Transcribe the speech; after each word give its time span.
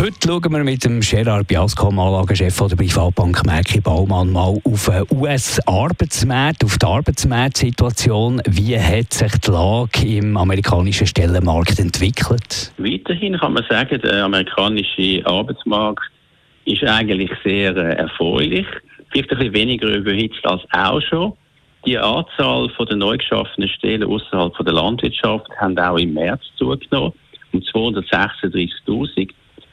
Heute 0.00 0.16
schauen 0.26 0.52
wir 0.52 0.64
mit 0.64 0.82
dem 0.82 1.00
Gerard 1.00 1.46
Biasco, 1.46 1.88
Anlagechef 1.88 2.56
der 2.56 2.74
Privatbank 2.74 3.44
Merki 3.44 3.82
Baumann, 3.82 4.32
mal 4.32 4.58
auf 4.64 4.86
den 4.86 5.04
US-Arbeitsmarkt, 5.14 6.64
auf 6.64 6.78
die 6.78 6.86
Arbeitsmarktsituation. 6.86 8.40
Wie 8.48 8.78
hat 8.78 9.12
sich 9.12 9.32
die 9.32 9.50
Lage 9.50 10.06
im 10.06 10.38
amerikanischen 10.38 11.06
Stellenmarkt 11.06 11.78
entwickelt? 11.78 12.72
Weiterhin 12.78 13.36
kann 13.36 13.52
man 13.52 13.62
sagen, 13.68 14.00
der 14.00 14.24
amerikanische 14.24 15.20
Arbeitsmarkt 15.26 16.10
ist 16.64 16.82
eigentlich 16.82 17.30
sehr 17.44 17.76
äh, 17.76 17.96
erfreulich. 17.96 18.66
Vielleicht 19.10 19.30
ein 19.32 19.36
bisschen 19.36 19.52
weniger 19.52 19.88
überhitzt 19.88 20.46
als 20.46 20.62
auch 20.72 21.02
schon. 21.02 21.34
Die 21.84 21.98
Anzahl 21.98 22.70
der 22.88 22.96
neu 22.96 23.18
geschaffenen 23.18 23.68
Stellen 23.68 24.04
außerhalb 24.04 24.56
der 24.64 24.72
Landwirtschaft 24.72 25.50
haben 25.58 25.78
auch 25.78 25.98
im 25.98 26.14
März 26.14 26.40
zugenommen, 26.56 27.12
um 27.52 27.60
236.000. 27.60 29.28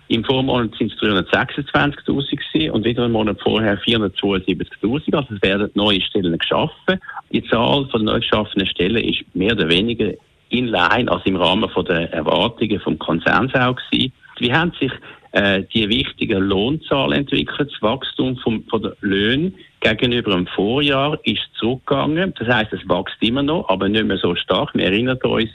Im 0.09 0.23
Vormonat 0.23 0.73
sind 0.77 0.93
es 0.93 0.99
326.000 0.99 2.69
und 2.71 2.85
wieder 2.85 3.03
einen 3.03 3.13
Monat 3.13 3.41
vorher 3.41 3.77
472.000. 3.79 5.15
Also 5.15 5.35
es 5.35 5.41
werden 5.41 5.69
neue 5.73 6.01
Stellen 6.01 6.37
geschaffen. 6.37 6.99
Die 7.31 7.43
Zahl 7.43 7.87
von 7.91 8.05
neu 8.05 8.19
geschaffenen 8.19 8.67
Stellen 8.67 9.03
ist 9.03 9.23
mehr 9.35 9.51
oder 9.51 9.69
weniger 9.69 10.13
in 10.49 10.67
line, 10.67 11.11
also 11.11 11.25
im 11.25 11.35
Rahmen 11.35 11.69
von 11.69 11.83
der 11.85 12.13
Erwartungen 12.13 12.79
vom 12.79 12.97
Konsens 12.97 13.53
auch 13.53 13.75
gewesen. 13.75 14.13
Wie 14.39 14.53
haben 14.53 14.71
sich 14.79 14.91
äh, 15.33 15.63
die 15.73 15.89
wichtigen 15.89 16.41
Lohnzahlen 16.43 17.19
entwickelt? 17.19 17.69
Das 17.73 17.81
Wachstum 17.81 18.37
vom, 18.37 18.63
von 18.69 18.81
der 18.81 18.95
Löhne 19.01 19.51
gegenüber 19.81 20.31
dem 20.31 20.47
Vorjahr 20.47 21.19
ist 21.23 21.41
zurückgegangen. 21.59 22.33
Das 22.39 22.47
heißt, 22.47 22.71
es 22.71 22.87
wächst 22.87 23.21
immer 23.21 23.43
noch, 23.43 23.67
aber 23.67 23.89
nicht 23.89 24.05
mehr 24.05 24.17
so 24.17 24.35
stark. 24.35 24.73
Wir 24.73 24.85
erinnern 24.85 25.17
uns, 25.23 25.49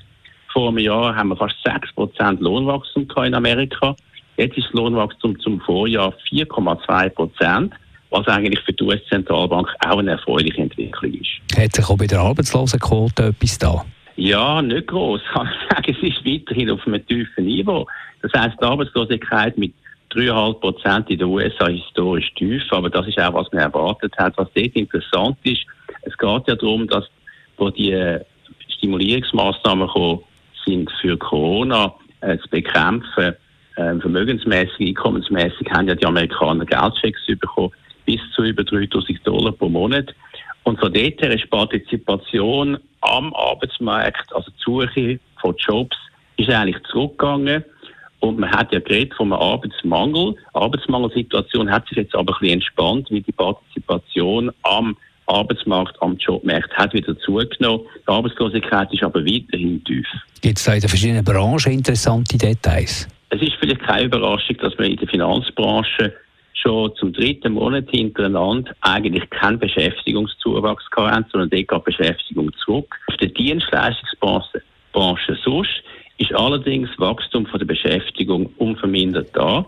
vor 0.53 0.69
einem 0.69 0.79
Jahr 0.79 1.17
haben 1.17 1.31
wir 1.31 1.37
fast 1.37 1.57
6% 1.65 2.41
Lohnwachstum 2.41 3.09
in 3.25 3.35
Amerika. 3.35 3.97
Jetzt 4.37 4.57
ist 4.57 4.67
das 4.67 4.75
Lohnwachstum 4.75 5.39
zum 5.41 5.61
Vorjahr 5.61 6.15
4,2 6.31 7.09
Prozent, 7.11 7.75
was 8.11 8.27
eigentlich 8.29 8.61
für 8.61 8.73
die 8.73 8.85
US-Zentralbank 8.85 9.69
auch 9.87 9.99
eine 9.99 10.13
erfreuliche 10.13 10.63
Entwicklung 10.63 11.15
ist. 11.15 11.57
Hat 11.57 11.75
sich 11.75 11.89
auch 11.89 11.97
bei 11.97 12.07
der 12.07 12.21
Arbeitslosenquote 12.21 13.27
etwas 13.27 13.59
da? 13.59 13.85
Ja, 14.17 14.61
nicht 14.61 14.87
groß. 14.89 15.21
Kann 15.33 15.49
ich 15.71 15.77
sagen, 15.77 15.97
es 15.97 16.17
ist 16.17 16.27
weiterhin 16.27 16.71
auf 16.71 16.87
einem 16.87 17.07
tiefen 17.07 17.45
Niveau. 17.45 17.87
Das 18.23 18.33
heißt, 18.33 18.57
die 18.61 18.65
Arbeitslosigkeit 18.65 19.57
mit 19.59 19.75
3,5 20.13 20.61
Prozent 20.61 21.11
in 21.11 21.19
den 21.19 21.29
USA 21.29 21.67
ist 21.69 21.85
historisch 21.85 22.31
tief, 22.35 22.63
aber 22.71 22.91
das 22.91 23.07
ist 23.07 23.19
auch, 23.19 23.33
was 23.33 23.51
man 23.53 23.63
erwartet 23.63 24.15
hat. 24.19 24.37
Was 24.37 24.49
dort 24.55 24.77
interessant 24.77 25.39
ist, 25.45 25.63
es 26.03 26.17
geht 26.17 26.49
ja 26.49 26.55
darum, 26.55 26.87
dass 26.87 27.05
wo 27.57 27.71
die 27.71 28.19
Stimulierungsmaßnahmen 28.77 29.89
sind 30.65 30.91
für 31.01 31.17
Corona 31.17 31.95
äh, 32.21 32.39
zu 32.39 32.49
bekämpfen, 32.49 33.35
ähm, 33.77 34.01
vermögensmäßig, 34.01 34.89
einkommensmäßig 34.89 35.71
haben 35.71 35.89
ja 35.89 35.95
die 35.95 36.07
Amerikaner 36.07 36.65
Geldchecks 36.65 37.27
bekommen, 37.27 37.73
bis 38.05 38.21
zu 38.35 38.43
über 38.43 38.65
3000 38.65 39.27
Dollar 39.27 39.53
pro 39.53 39.69
Monat. 39.69 40.15
Und 40.65 40.79
von 40.79 40.93
dort 40.93 41.21
her 41.21 41.31
ist 41.33 41.51
Partizipation 41.51 42.79
am 43.01 43.35
Arbeitsmarkt, 43.35 44.33
also 44.35 44.51
die 44.51 44.63
Suche 44.65 45.21
von 45.41 45.55
Jobs, 45.59 45.97
ist 46.37 46.51
eigentlich 46.51 46.83
zurückgegangen. 46.91 47.65
Und 48.21 48.39
man 48.39 48.51
hat 48.53 48.73
ja 48.73 48.79
geredet 48.79 49.15
von 49.15 49.33
einem 49.33 49.43
Arbeitsmangel. 49.43 50.35
Die 50.35 50.55
Arbeitsmangelsituation 50.55 51.71
hat 51.71 51.89
sich 51.89 51.99
jetzt 51.99 52.15
aber 52.15 52.33
ein 52.33 52.39
bisschen 52.39 52.55
entspannt, 52.55 53.11
weil 53.11 53.21
die 53.23 53.33
Partizipation 53.33 54.53
am 54.63 54.97
Arbeitsmarkt, 55.27 56.01
am 56.01 56.17
Jobmarkt 56.17 56.73
hat 56.75 56.93
wieder 56.95 57.19
zugenommen. 57.19 57.87
Die 57.97 58.09
Arbeitslosigkeit 58.09 58.93
ist 58.93 59.03
aber 59.03 59.25
weiterhin 59.25 59.83
tief. 59.85 60.07
Gibt 60.41 60.59
es 60.59 60.65
da 60.65 60.75
in 60.75 60.81
den 60.81 60.89
verschiedenen 60.89 61.25
Branchen 61.25 61.73
interessante 61.73 62.39
Details? 62.39 63.09
Es 63.35 63.41
ist 63.41 63.55
vielleicht 63.59 63.81
keine 63.81 64.05
Überraschung, 64.05 64.59
dass 64.59 64.77
wir 64.79 64.85
in 64.85 64.97
der 64.97 65.09
Finanzbranche 65.09 66.13
schon 66.53 66.95
zum 66.97 67.15
dritten 67.15 67.55
Monat 67.55 67.89
hintereinander 67.89 68.75
eigentlich 68.83 69.29
keinen 69.31 69.59
Beschäftigungszuwachs 69.59 70.85
haben, 70.95 71.25
sondern 71.33 71.49
dort 71.49 71.69
geht 71.69 71.85
Beschäftigung 71.85 72.53
zurück. 72.63 72.95
Auf 73.07 73.17
der 73.17 73.29
Dienstleistungsbranche 73.29 74.63
Branche 74.93 75.39
sonst 75.43 75.83
ist 76.19 76.35
allerdings 76.35 76.91
Wachstum 76.99 77.47
von 77.47 77.59
der 77.59 77.67
Beschäftigung 77.67 78.53
unvermindert 78.59 79.31
da. 79.33 79.65